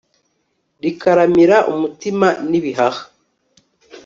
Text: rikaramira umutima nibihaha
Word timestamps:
rikaramira 0.83 1.57
umutima 1.73 2.27
nibihaha 2.49 3.01